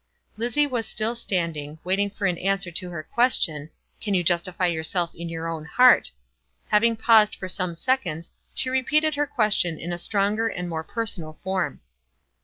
Lizzie 0.35 0.65
was 0.65 0.87
still 0.87 1.15
standing, 1.15 1.77
waiting 1.83 2.09
for 2.09 2.25
an 2.25 2.39
answer 2.39 2.71
to 2.71 2.89
her 2.89 3.03
question, 3.03 3.69
Can 4.01 4.15
you 4.15 4.23
justify 4.23 4.65
yourself 4.65 5.13
in 5.13 5.29
your 5.29 5.47
own 5.47 5.63
heart? 5.65 6.09
Having 6.69 6.95
paused 6.95 7.35
for 7.35 7.47
some 7.47 7.75
seconds, 7.75 8.31
she 8.55 8.67
repeated 8.71 9.13
her 9.13 9.27
question 9.27 9.77
in 9.77 9.93
a 9.93 9.99
stronger 9.99 10.47
and 10.47 10.67
more 10.67 10.83
personal 10.83 11.37
form. 11.43 11.81